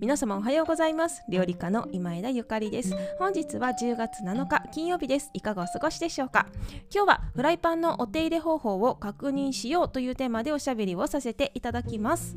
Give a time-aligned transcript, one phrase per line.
[0.00, 1.22] 皆様おはようございます。
[1.28, 2.94] 料理家の今枝ゆかりです。
[3.18, 5.30] 本日は10月7日金曜日です。
[5.34, 6.46] いかがお過ごしでしょうか？
[6.94, 12.36] 今日はフライパンのお手入れ方法を確認しようというテーマでおしゃべりをさせていただきます。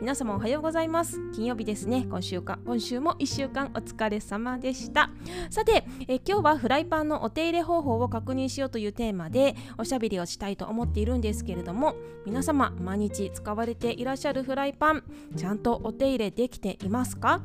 [0.00, 1.18] 皆様おはようございます。
[1.32, 2.06] 金曜日ですね。
[2.08, 5.10] 今週か今週も1週間お疲れ様でした。
[5.50, 11.94] さてえ今日はフライパンのお手入れ方法を確認しようというテーマでおしゃべりをしたいと思っているんですけれども
[12.26, 15.04] 皆様毎日使われていらっしゃるフライパン
[15.36, 17.40] ちゃんとお手入れできていますか？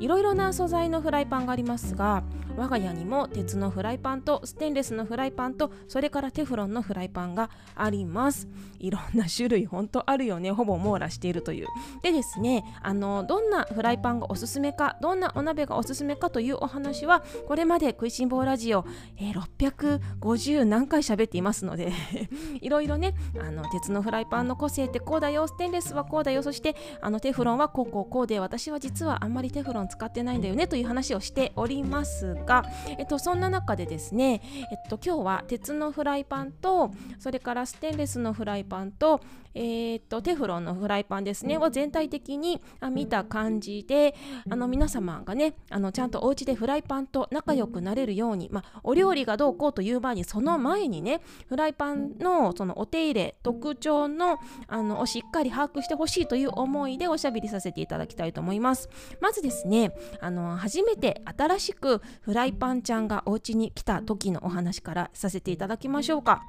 [0.00, 2.22] いろいろな素材のフライパンがありますが
[2.56, 8.48] 我が家にも鉄のフライパンとステンレスのフライパンとそれからテフロンのフライパンがあります。
[8.78, 10.50] いろんな種類本当あるよね。
[10.50, 11.66] ほぼ網羅しているという。
[12.02, 18.84] でですねあのどんなフライパンがおすすめかどんなお鍋がおすすめかというお話はこれまで食いしん坊ラジオ、
[19.18, 21.92] えー、650何回喋っていますので
[22.60, 32.64] いろいろねあの鉄のフライパンの個性ってこうだよステンレスはこうだよそしてあのテフロンはこうこうこうで私は実はあんまりテフロン使ってないんだよねという話をしておりますが、
[32.98, 39.20] えっと、そんな中でですね、えっと、今日は鉄のフライパンとそれからステンレスのフライパンと
[39.54, 44.14] えー、っとテフロンのフライパンですねを全体的に見た感じで
[44.48, 58.88] あの皆様がねあのちゃんとお家でフライパンと仲良くなれるように、まあ、お料理がどうこうという場合にその前にねフライパンのそのお手入れ特徴のあのをしっかり把握してほしいという思いでおしゃべりさせていただきたいと思います。
[59.20, 66.42] まずですねあの初めて新しくフライパンちゃんがお家に来た時のお話からさせていただきましょうか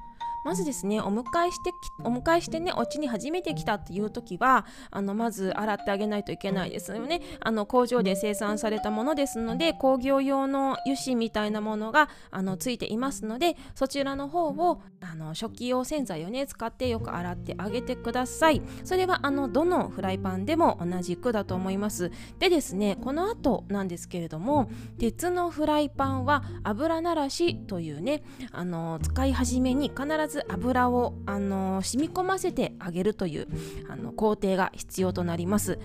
[0.44, 1.72] まずですねお迎えして
[2.04, 7.20] お迎えしてねお家に初めて来たっていう時はあのまず洗ってあげないといけないですよね。
[7.40, 18.62] あの工場で生産されたものですので工業用の油脂みたいなものがあのついていますのでそちらの方をあの食器用洗剤をね使ってよく洗ってあげてください。
[18.84, 22.10] それはあのどのフライパンでも同じくだと思います。
[22.38, 33.48] でですねこの後なんですけれども鉄のフライパンは油ならしというねあの使い始めに必ずず油を、あの染み込ませてあげるという
[33.88, 35.78] あの工程が必要となります。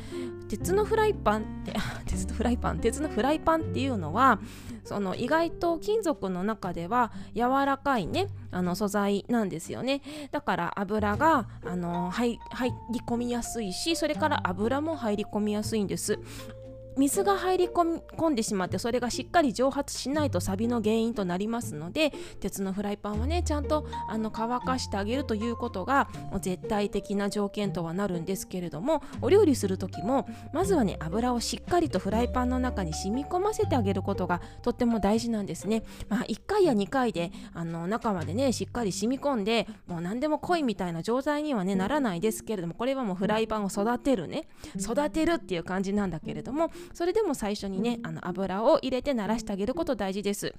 [0.50, 1.74] 鉄のフライパンって
[2.08, 2.80] 鉄のフライパン？
[2.80, 4.40] 鉄のフライパンっていうのは
[4.86, 10.02] その意外と金属の中では柔らかいねあの素材なんですよね。
[10.32, 12.40] だから油があの入り
[13.06, 16.20] 込みやすいしそれから油も入り込みやすいんです。
[16.98, 35.84] 水が入り込んでしまってそれがしっかり蒸発しないとサビの原因となりますので鉄のフライパンはねちゃんとあの乾かしてあげるということがもう絶対的な条件とはなるんですけれどもお料理する時もまずはね油をしっかりとフライパンの中に染み込ませてあげることがとっても大事なんですね。
[36.10, 44.48] まあ、1回や2回であの中までねしっかり染み込んでもう何でも濃いみたいな状態にはねならないですけれどもこれはもうフライパンを育てるね
[44.80, 50.54] 育てるっていう感じなんだけれどもそれでも最初にねあの油を入れて慣らしてあげること大事です。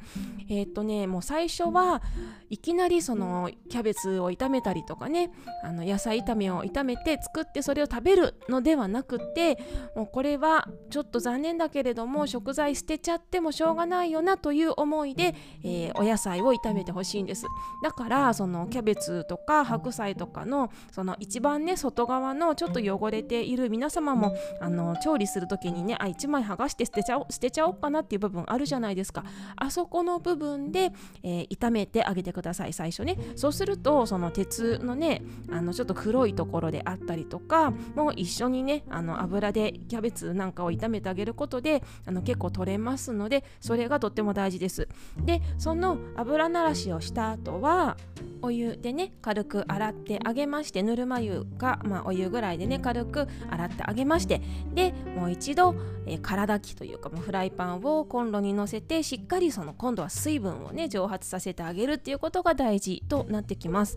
[0.48, 2.02] えー、っとねもう最初は
[2.50, 5.30] いきなりそのキャベツを炒めたりとかね
[5.62, 9.58] あの野菜炒めを炒めて作ってそれを食べるのではなくって
[9.94, 15.34] もうこれはちょっと残念だけれども食材捨てちゃってもしょうがないよなという思いで、
[15.64, 17.46] えー、お野菜を炒めてほしいんです。
[17.82, 29.24] だからそのキャベツとか白菜とかのその一番ね外側のちょっと汚れている皆様もあの調理する時にねあ1枚剥がして捨てちゃお捨てちゃおうかなっていう部分あるじゃないですか。
[29.56, 30.92] あそこの部分で、
[31.22, 33.16] えー、炒めてあげてください最初ね。
[33.36, 44.88] そうするとその鉄のねあのちょっと黒いところであったりとかもう一緒にねあの油でキャベツなんかを炒めてあげることであの結構取れますのでそれがとっても大事です。
[45.24, 47.96] でその油ならしをした後は
[48.42, 54.40] お湯でね軽く洗ってあげましてぬるま湯が、まあ、お湯ぐらいでね軽く洗ってあげまして
[54.74, 55.74] でもう一度、
[56.08, 63.96] えー、空炊きというかもうフライパンをコンロにのせてしっかりその今度は水分をね蒸発させてあげるっていうことが大事となってきます。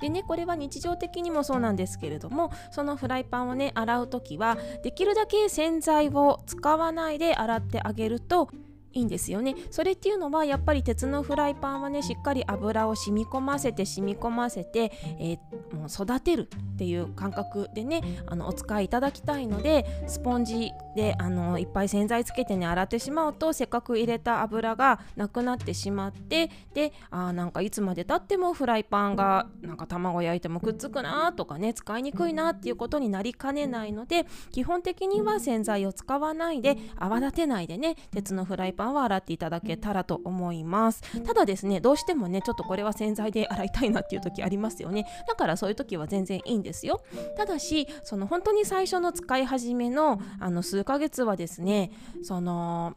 [0.00, 8.50] でねこれは日常的にもそうなんですけれどもそのフライパンをね洗う時はできるだけ洗剤を使わないで洗ってあげると
[8.94, 9.54] いいんですよね。
[9.70, 41.02] それっていうのはやっぱり鉄のフライパンはねしっかり油を染み込ませて染み込ませて、えー、もう育てるっていう感覚でねあのお使いいただきたいのでスポンジであのいっぱい洗剤つけてね洗ってしまうとせっかく入れた油がなくなってしまってであなんかいつまでたってもフライパンがなんか卵焼いてもくっつくなとかね使いにくいなっていうことになりかねないので基本的には洗剤を使わないで泡立てないでね鉄のフライパンパンは洗っていただけたらと思います。
[41.22, 45.06] ただですねどうしてもねちょっとこれは洗剤で洗いたいなっていう時ありますよね。
[45.26, 47.00] だからそういう時は全然いいんですよ。
[47.36, 51.90] ただしその本当に最初の使い始めのあの数ヶ月はですね
[52.22, 52.96] その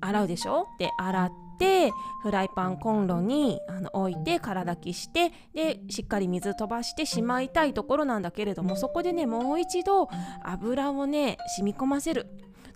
[0.00, 0.66] 洗うでしょ？
[0.78, 1.92] で洗って
[2.22, 10.08] フライパンコンロにあの置いて空炊きしてでしっかり水飛ばしてしまいたいところなんだけれどもそこでねもう一度
[10.42, 12.26] 油をね染み込ませる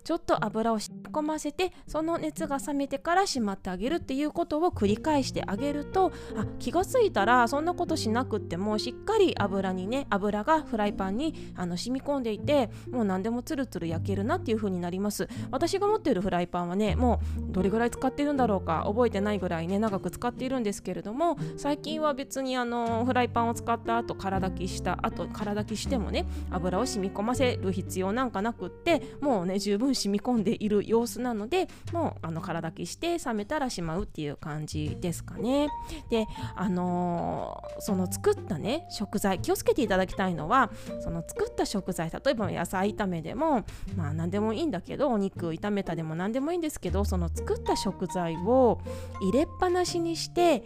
[0.07, 15.27] ちょっと油を染み込ませてその熱が冷めてからしまってあげるっていうことを繰り返してあげるとあ気がついたらそんなことしなくってもしっかり油にね油がフライパンにあの染み込んでいてもう何でもツルツル焼けるなっていう風になります。
[15.51, 17.19] 私が持っているフライパンはねも
[17.49, 35.69] うどれぐらい使ってるんだろうか覚えてないぐらいね長く使っているんですけれども最近は別にあのフライパンを使った後空炊きした後空炊きしてもね油を染み込ませる必要なんかなくってもうね十分染み込んでいる様子なのでもうあの空炊きして冷めたらしまうっていう感じですかね。
[36.09, 40.71] であのー、その作ったね食材気をつけていただきたいのは
[41.01, 43.65] その作った食材例えば野菜炒めでも
[43.95, 48.79] まあ何でもいいんだけどお肉炒めたでも何でもいいんですけどその作った食材を
[49.21, 50.63] 入れっぱなしにして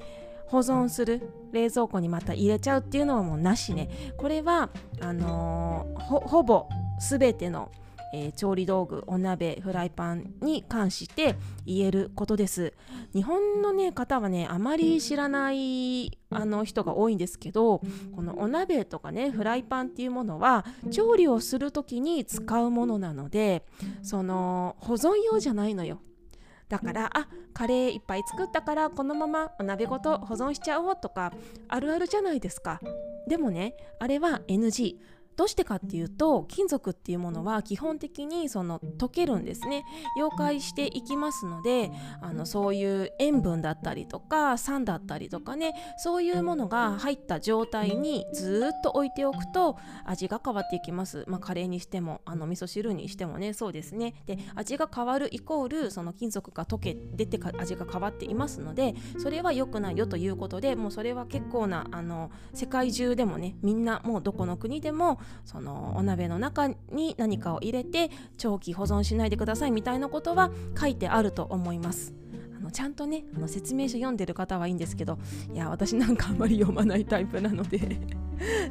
[0.48, 1.22] 保存する
[1.54, 4.70] 冷蔵庫にまた入れちゃうっていうのはもうなしねこれは
[5.00, 6.68] あのー、ほぼ
[7.00, 7.72] 全ての
[8.14, 11.36] えー、調理道具お鍋フライパンに関して
[11.66, 12.74] 言えることです。
[13.14, 17.82] 日本の、ね、方はねあまり知らないあの人が多いんですけど
[18.16, 23.66] このお鍋とかねフライパンっていうものは調理をする時に使うものなので
[24.02, 26.02] その保存用じゃないのよ。
[26.70, 31.34] だからあカレーいっぱい作ったからこのままお鍋ごと保存しちゃおうとか
[31.68, 32.80] あるあるじゃないですか。
[33.28, 34.96] でもねあれは NG
[35.36, 39.86] どうしてかっていうと金属っていうものは基本的にその溶けるんですね。
[40.20, 41.92] 溶解していきますので
[42.22, 54.14] あのそういう塩分だったりとか酸だったりとかねそういうものが入った状態にずっと置いておくと味が変わっていきます、まあ、カレーにしてもあの味噌汁にしてもねそうですね。
[54.26, 72.14] で味が変わるイコールその金属が溶け出てか味が変わっていますのでそれは良くないよということでもうそれは結構なあの世界中でもねみんなもうどこの国でもそのお鍋の中に何かを入れて長期保存しないでくださいみたいなことは書いてあると思います。
[72.58, 75.18] あのちゃんとねあの説明書読んでる方はいいんですけど
[75.54, 78.00] いや私なんかあんまり読まないタイプなので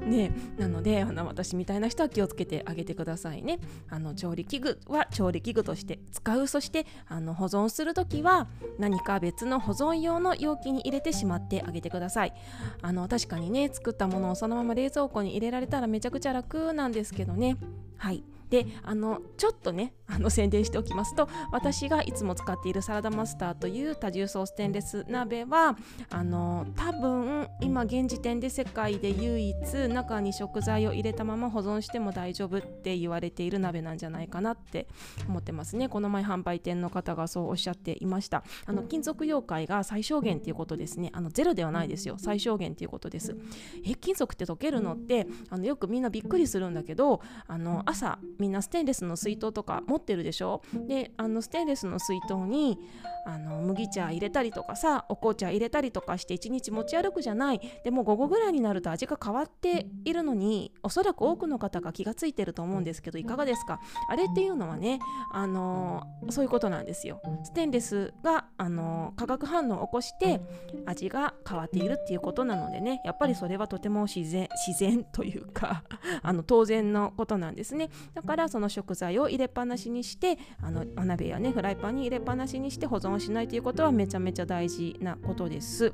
[0.05, 3.59] ねなのであの私みたいな人は気をつけてあげてくださいね。
[3.89, 6.47] あの調理器具は調理器具として使う。
[6.47, 12.35] そしてあの保存する時は何か別の保存用の容器に入れてしまってあげてください。
[12.83, 17.57] あの確かにね作ったものをそのまま冷蔵庫に入れられたらめちゃくちゃ楽なんですけどね。
[17.97, 18.25] はい。
[18.51, 25.77] であのちょっとねあの宣伝しておきますと私がいつも使っているサラダマスターという多重層ステンレス鍋は
[26.11, 34.89] あの多分今現時点で世界で唯一中に食材を入れたまま保存しても大丈夫って言われている鍋なんじゃないかなって
[35.29, 35.89] 思ってますね。
[35.89, 38.43] この前販売店の方がそうおっしゃっていました。
[38.67, 41.11] あの金属溶解が最小限っていうことですね。
[41.13, 42.17] あのゼロではないですよ。
[42.19, 43.37] 最小限っていうことです。
[43.85, 50.63] え金属って溶けるのってあのよくみんなびっくりするんだけどあの朝みんなステンレスの水筒とか持ってるでしょ？
[50.89, 52.79] であのステンレスの水筒に
[53.27, 57.61] あの麦茶入れたりとかさお紅茶入れたりとかして1日持ち歩くじゃない。
[57.85, 63.79] でも午後ぐらいになると味が変わっているのにおそらく多くの方が気がついてると思うんですけどいかがですか？
[64.09, 65.01] あれっていうのはね
[65.33, 67.21] あのそういうことなんですよ。
[67.45, 70.41] ステンレスがあの化学反応を起こして
[70.87, 75.85] 味が変わっているっていうことなのでねやっぱりそれはとても自然自然というか
[76.23, 77.91] あの当然のことなんですね。
[78.15, 85.93] だからその食材を入れっぱなしにしてあのお鍋やねフライパンに入れっぱなしにして保存しないということはめちゃめちゃ大事なことです。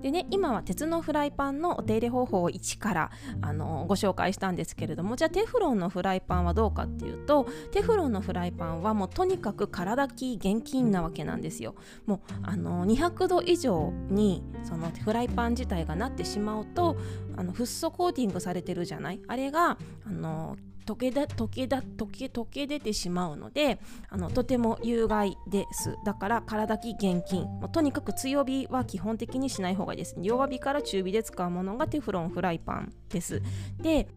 [0.00, 16.96] でね今は鉄のフライパンのお手入れ方法を1からあのご紹介したんですけれどもじゃあテフロンのフライパンはどうかっていうとテフロンのフライパンはもうとにかく空炊き厳禁なわけなんですよもうあの200度以上にそのフライパン自体がなってしまうと
[17.36, 19.20] あのフッ素コーティングされてるじゃない？
[19.28, 23.78] あれがあの溶けだ溶けだ溶け溶け出てしまうので
[24.08, 25.96] あのとても有害です。
[26.04, 30.16] だから体き厳禁もうとにかく強火は基本的にしない方がいいです。
[30.20, 33.42] 弱火から中火で使うものがテフロンフライパンです。
[33.80, 34.08] で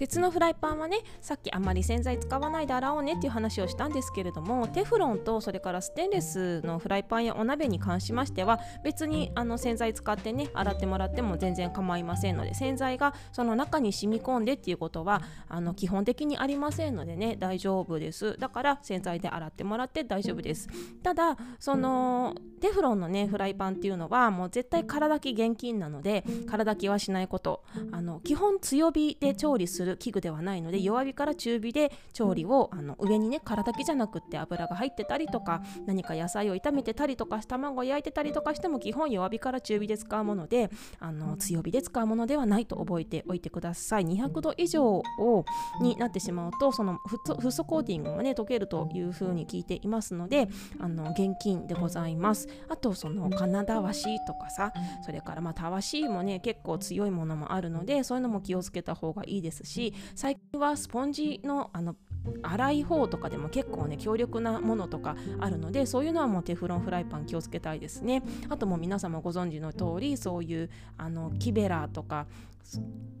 [0.00, 18.38] 鉄のフライパンはねさっきあんまり洗剤使わないで洗おうねっていう話をしたんですけれどもテフロンとそれからステンレスのフライパンやお鍋に関しましては別にあの洗剤使ってね洗ってもらっても全然構いませんので洗剤がその中に染み込んでっていうことはあの基本的にありませんのでね大丈夫です。
[18.38, 20.68] だから洗剤で洗ってもらって大丈夫です。
[21.02, 27.62] ただそのテフロンのねフライパンっていうのはもう絶対空炊き厳禁なので空炊きはしないこと。
[27.92, 44.04] あの基本強火で調理するる器具ではないので弱火から中火で調理をあの上にね殻だけじゃなくって油が入ってたりとか何か野菜を炒めてたりとか卵を焼いてたりとかしても基本弱火から中火で使うものであの強火で使うものではないと覚えておいてください。
[44.04, 45.44] 200度以上を
[45.80, 52.48] になってしまうとそのフッ素コーティングがね溶けるというふうに聞いていますのであの現金でございます。
[52.68, 54.72] あとそのカナダワシとかさ
[55.04, 61.96] それからまあたわしもね結構強いものもあるのでそういうのも気をつけた方がいいですし最近はスポンジのあの
[62.42, 68.22] 粗い方とかでも結構ね強力なものとかあるのでそういうのはもうテフロンフライパン気をつけたいですね。
[68.50, 72.26] あともう皆様ご存知の通りそういうあの木べらとか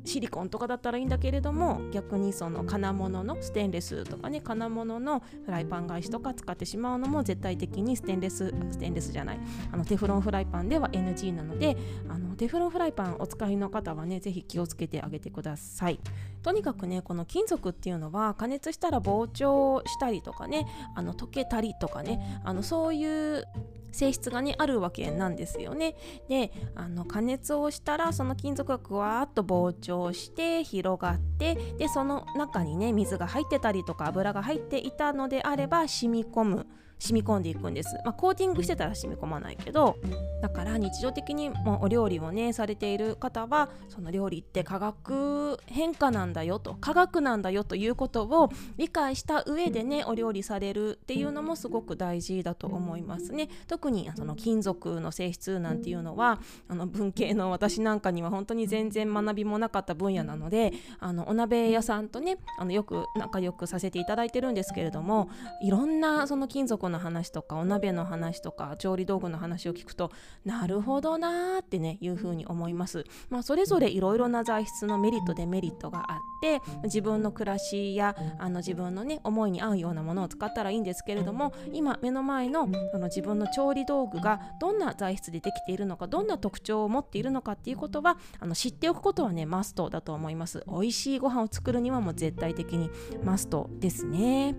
[0.04, 11.76] シリコンとかだったらいいんだけれども逆にその金物のステンレスとかね金物のフライパン返しとか使ってしまうのも絶対的にステンレスステンレスじゃないあのテフロンフライパンでは NG なので
[12.08, 16.00] あのテフロンフライパンお使いの方はね是非気をつけてあげてください。
[16.42, 23.44] とにかくねこの金属っていうのは加熱したら膨張したりとかねあの溶けたりとかねあのそういう
[23.92, 25.96] 性質がねあるわけなんですよね。
[26.28, 36.66] であの加熱をしたらその金属がぐわーっと膨張して広がってでその中にね水が入ってたりとか油が入っていたのであれば染み込む。
[37.00, 39.96] 染み込んでいくんです、まあ、コーティングしてたら染み込まないけど
[40.42, 53.48] だから日常的にもお料理をねされている方はその料理って化学変化なんだよと化学なんだよということを理解した上でねお料理されるっていうのもすごく大事だと思いますね。
[53.66, 65.30] 特にその金属の性質なんていうのはあの文系の私なんかには本当に全然学びもなかった分野なのであのお鍋屋さんとねあのよく仲良くさせていただいてるんですけれども
[65.62, 70.10] いろんなその金属のの話とかお鍋の話とか調理道具の話を聞くと
[70.44, 73.04] なるほどなーってねいうふうに思います。
[73.28, 90.64] まあ、それぞれいろいろな材質のメリットデメリットがあって自分の暮らしやあの自分のね思いに合うようなものを使ったらいいんですけれども今目の前のあの自分の調理道具がどんな材質でできているのかどんな特徴を持っているのかっていうことはあの知っておくことはねマストだと思います。
[90.68, 92.90] 美味しいご飯を作るにはもう絶対的に
[93.24, 94.54] マストですね。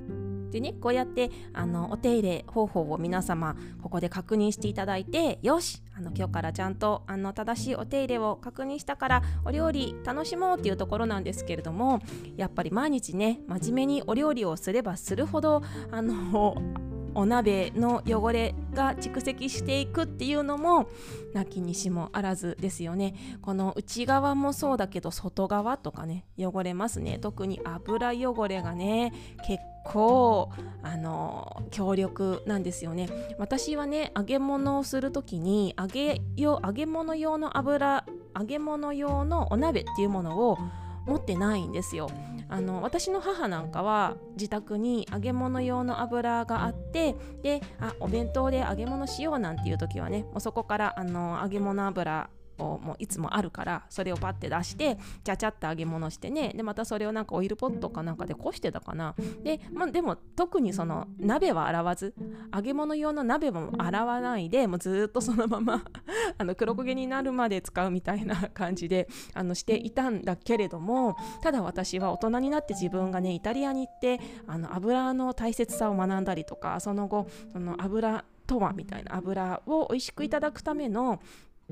[0.52, 12.02] でねこうやってあのお手入れ方法を皆様ここで確認していただいてよしあの今日からちゃんとあの正しいお手入れを確認したからお料理楽しもうっていうところなんですけれども
[12.38, 15.62] やっぱり毎日ね真面目にお料理をすればするほど
[15.92, 16.56] あの
[17.16, 20.88] お鍋の汚れが蓄積していくっていうのも
[21.34, 23.16] なきにしもあらずですよね。
[23.42, 27.20] この内側もそうだけど外側とかね汚れますね。
[27.20, 29.14] 特に油汚れがね
[29.48, 30.52] 結構
[30.84, 33.10] あの強力なんですよね。
[33.38, 38.06] 私はね揚げ物をする時に揚げよ揚げ物用の油
[38.38, 40.58] 揚げ物用のお鍋っていうものを
[41.06, 42.10] 持ってないんですよ。
[42.50, 52.30] あの私の母なんかは自宅に揚げ物用の油があってであお弁当で揚げ物しようなんていう時はねもうそこからあの揚げ物油
[52.62, 56.54] をもういつもあるからそれをパッて出してちゃちゃっと揚げ物してね。
[56.56, 59.16] でまたそれをなんかオイルポットかなんかでこしてたかな。
[59.44, 62.14] で,、まあ、でも特にその鍋は洗わず
[62.54, 65.84] 揚げ物用の鍋も洗わないでもうずっとそのまま
[66.38, 81.22] あの黒焦げになるまで使うみたいな感じであのしていたんだけれどもただ私は大人になって自分がねイタリアに行ってあの油の大切さを学んだりとかその後その油とはみたいな油を美味しくいただくための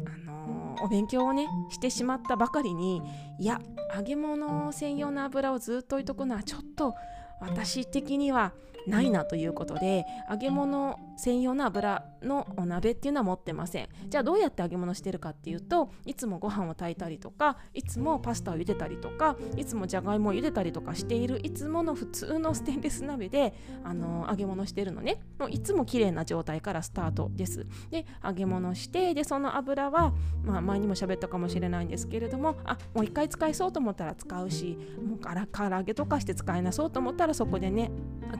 [0.06, 3.02] あのー、お勉強をねしてしまったばかりに
[3.40, 3.60] いや
[3.96, 6.96] 揚げ物専用の油をずっと置いとくのはちょっと
[7.40, 8.54] 私的には
[8.88, 13.90] ないなということで揚げ物専用の油のお鍋っていうのは持ってません。
[14.08, 25.20] じゃあどうやって揚げ物してるかっていうといつもご飯を炊いたりとかいつもパスタを茹でたりとかいつもじゃがいもを茹でたりとかしているいつもの普通のステンレス鍋であの揚げ物してるのね。
[25.38, 27.68] もういつも綺麗な状態からスタートです。
[27.90, 37.92] で揚げ物してでその油は、まあ、前にも喋ったかもしれないんですけれどもあもう一回使いそうと思ったら使うしもうから唐揚げとかして使いなそうと思ったらそこでね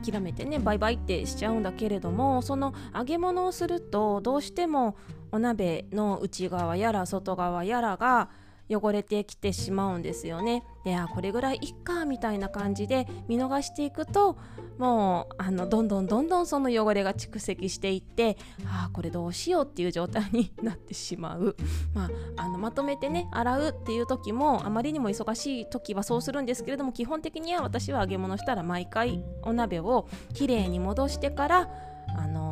[0.04, 4.96] 諦めてねバイバイってしちゃうんだけれどもその揚げ物をするとどうしても
[5.32, 8.30] お鍋の内側やら外側やらが
[8.70, 10.62] 汚れてきてしまうんですよね。
[10.84, 14.38] であこれぐらいいっかみたいな感じで見逃していくと
[14.78, 21.54] もうあのどんどんどんどんその汚れが蓄積していってあこれどうしようっていう状態になってしまう、
[21.92, 31.70] まあ、あのまとめてね洗うっていう時もあまりにも忙しい時はそうするんですけれども基本的には私は揚げ物したら毎回お鍋をきれいに戻してから
[32.16, 32.49] あの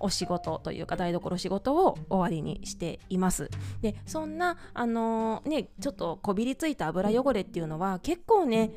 [0.00, 3.50] お仕事というか台所仕事を終わりにしています
[3.80, 8.70] でそんなあのー、ねちょっとこびりついた油汚れっていうのは結構ね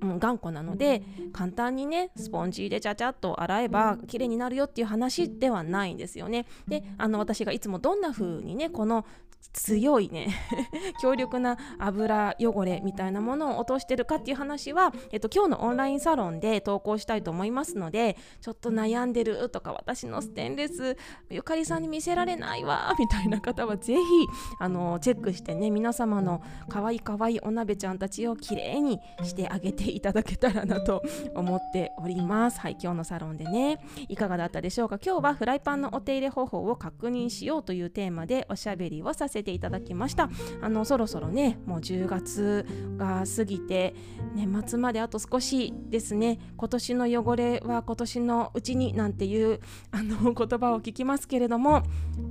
[0.00, 6.46] うん、頑固なので簡単にねスポンジでちゃちゃっと洗えば綺麗になるよっていう話ではないんですよね。
[6.66, 9.04] であの私がいつもどんな風にねこの
[9.52, 10.28] 強いね。
[11.00, 20.96] 強力な油汚れみたいなものを落としてるかっていう話は、えっと、今日のオンラインサロンで投稿したいと思いますのでちょっと悩んでるとか私のステンレス
[21.30, 24.00] ゆかりさんに見せられないわみたいな方はぜひ
[24.58, 31.02] あのチェックしてね皆様のかわいいかわいいお鍋ちゃんたちをきれいにしてあげていただけたらなと
[31.34, 32.60] 思っております。
[32.60, 33.78] はい今日のサロンでね。
[34.08, 34.98] いかがだったでしょうか？
[35.04, 40.30] 今日はフライパンのお手入れ方法を確認しようというテーマでおしゃべりをさせていただきました。
[40.60, 42.66] あのそろそろねもう10月
[42.96, 43.94] が過ぎて
[44.34, 46.38] 年末まであと少しですね。
[46.56, 51.82] 今年の汚れは今年のうちになんていうあの言葉を聞きますけれども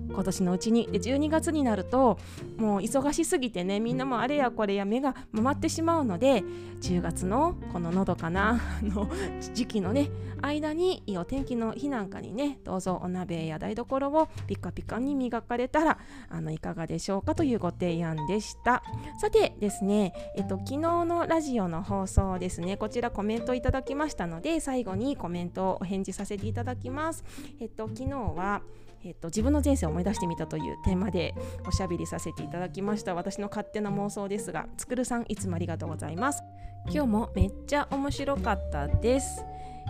[0.09, 0.87] 今年のうちに。
[0.87, 2.17] で12月になると
[2.57, 6.43] もう忙しすぎてねみんなもあれやこれや目が回ってしまうので
[6.81, 9.09] 10月のこののどかなの
[9.53, 10.09] 時期のね
[10.41, 15.97] 間にいいお天気の日なんかにねどうぞお鍋や台所をピカピカに磨かれたら
[16.29, 18.83] あのいかがでしょうかというご提案でした。
[19.19, 27.23] さてですねえっと昨日のラジオの放送ですねこちらコメントいただきましたので最後にコメントをお返事させていただきます。
[27.59, 28.61] えっと昨日は
[29.04, 31.34] えっと、自分の人生を思い出してみたというテーマで
[31.68, 33.16] おしゃべりさせていただきました。
[33.16, 36.44] 私の勝手な妄想ですがつくるさんいつもありがとうございます。
[36.89, 39.44] 今日もめっちゃ面白かったです。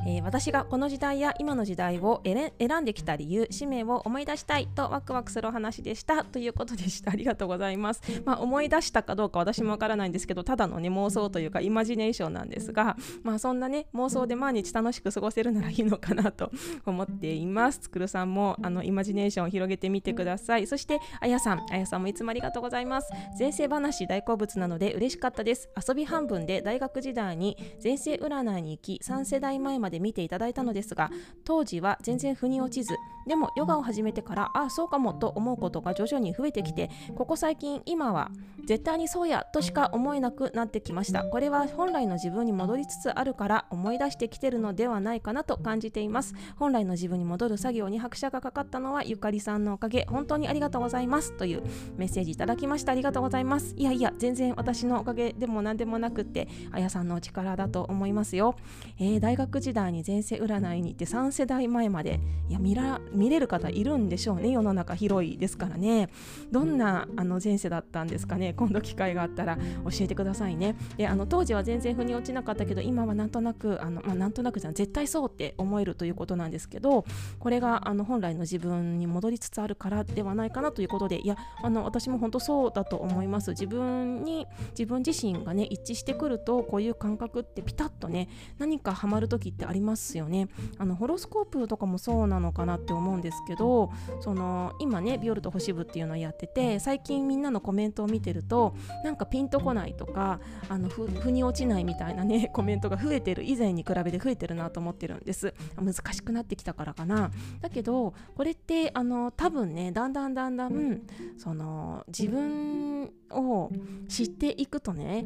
[0.05, 7.11] えー、私がこの時代や今の時代を選んできた理由使命を思い出したいとワクワクするお話でしたということでした。
[7.11, 16.51] ありがとうございます、まあ、思い出したかどうか私もわからないんですけどただのね妄想というかイマジネーションなんですがまあそんなね妄想で毎日楽しく過ごせるならいいのかなと
[16.85, 17.79] 思っています。
[17.79, 20.67] つくるさんもあのイマジネーションを広げてみてください。
[20.67, 23.09] そしてあやさんあやさんもいつもありがとうございます。
[23.37, 25.69] 前世話大好物なので嬉しかったです。
[25.87, 31.09] 遊び半分で大学時代に前世占いに行き3世代前まで見ていただいたのですが
[31.43, 32.95] 当時は全然腑に落ちず
[33.27, 38.31] でもヨガを始めてからああそうかもと思うことが徐々に増えてきてここ最近今は
[38.65, 41.23] 絶対にそうやとしか思えなくなってきました。
[41.23, 46.35] これは本来の自分に戻りつつあるから思い出してきてるのではないかなと感じています。
[46.57, 50.05] 本来の自分に戻る作業に拍車がかかったのはゆかりさんのおかげ。
[50.09, 51.31] 本当にありがとうございます。
[51.37, 51.63] という
[51.95, 52.91] メッセージいただきました。
[52.91, 53.73] ありがとうございます。
[53.77, 58.55] いやいや全然私のおかげでも何でもなくってあやさんのお力だと思いますよ、
[58.99, 66.09] えー、大学時代に前世占いに行って3世代前までいや見ら見れる方いるんでしょうね世の中広いですからね。
[66.51, 69.61] どんなあの前世だったんですかね今度機会があったら教
[70.01, 70.75] えてくださいね。
[70.97, 77.05] であの当時は全然腑に落ちなかったけど今はなんとなくあの、まあ、なんとなくじゃ絶対そうって思えるということなんですけど
[77.39, 83.51] これがあの本来の自分に戻りつつあるからではないかなということでいやあの私も本当そうだと思います。
[83.51, 90.47] 自分に自分自身がね一致してくるとこういう感覚ってピタッとね何かハマる時ってありますよね。
[90.77, 103.43] あのホロスコープとかもそうなのかなって思うんですけどその今ねビオルと星部っていうのをやってて最近みんなのコメントを見てるとなんかピンとこないとかあの腑に落ちないみたいなね コメントが増えてる。
[103.43, 105.53] 以前に比べて増えてるなと思ってるんです。
[105.77, 107.31] 難しくなってきたからかな。
[107.61, 111.01] だけどこれってあの多分ねだんだんだんだん
[111.37, 113.71] その自分を
[114.07, 115.25] 知っていくとね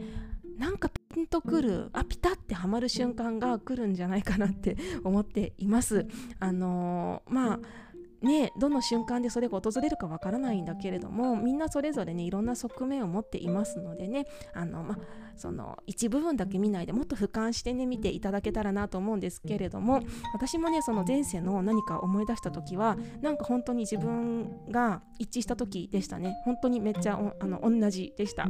[0.58, 6.08] なんかンとくるあピタってはまる瞬間が来るんじゃないかなって思っています。
[6.40, 7.60] あのー、まあ
[8.26, 14.28] ね、どの瞬間でそれが訪れるかわからないんだけれどもみんなそれぞれねいろんな側面を持っていますのでね。
[14.54, 14.98] あの、まあ
[15.36, 20.02] その一部分だけ見ないでもっと俯瞰してね見ていただけたらなと思うんですけれども
[20.34, 26.36] 私もねその前世の何か思い出した時はなんか本当に自分が一致した時でしたね。
[26.46, 28.48] 本当にめっちゃあの同じでした。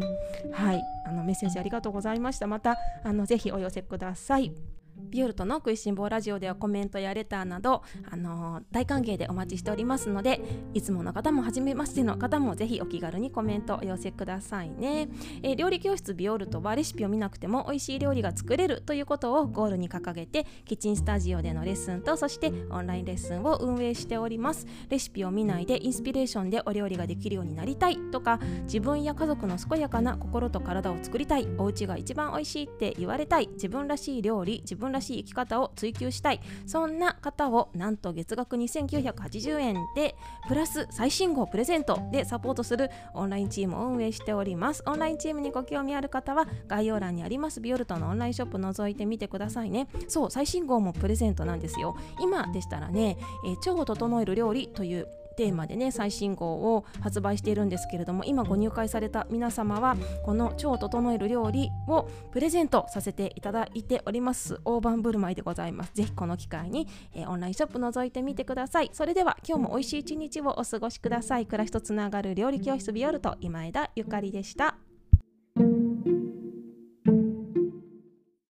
[0.51, 0.81] はい。
[1.05, 2.47] あのメッセージありがとうございました。
[2.47, 4.53] またあのぜひお寄せください。
[4.97, 10.41] ビオルトの食いしん坊ラジオではコメントやレターなど、あのー、大歓迎でお待ちしておりますので
[10.73, 15.09] いつもの方も初めましての方もぜひお気軽にコメントお寄せくださいね、
[15.43, 24.65] えー、料理教室ビオルトはレシピを見なくても美味しい料理が作れるということをゴールに掲げてキッチンスタジオでのレッスンとそしてオンラインレッスンを運営しております。
[24.89, 36.39] レシピを見ないでインスピレーションでお料理ができるようになりたいとか自分や家族の健やかな心と体を作りたいお家が一番美味しいって言われたい自分らしい料理自分らしい生き方を追求したい。
[36.65, 40.15] そんな方をなんと月額2980円で
[40.47, 44.83] プラス最新号プレゼントでサポートするオンラインチームを運営しております。
[44.85, 47.61] オンラインチームにご興味ある方は概要欄にあります。
[47.61, 49.87] ビオルトのオンラインショップ覗いてみてくださいね。
[50.07, 51.95] そう最新号もプレゼントなんですよ。
[52.19, 64.59] 今でしたらね、えー、腸を整える料理というテーマでね最新号を発売しているんですけれども今ご入会された皆様はこの超整える料理をプレゼントさせていただいております。
[64.65, 65.91] 大盤振る舞いでございます。
[65.93, 68.89] ぜひこの機会に、えー、オンラインショップ覗いてみてください。
[68.93, 71.45] それでは今日も美味しい一日をお過ごしください。
[71.45, 74.75] 暮らしとつながる料理教室ビオルト今枝ゆかりでした。